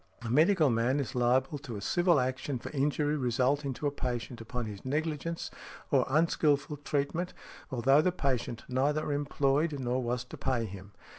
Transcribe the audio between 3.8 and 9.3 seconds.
a patient from his negligence or unskilful treatment, although the patient neither